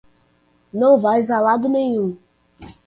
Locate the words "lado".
1.39-1.69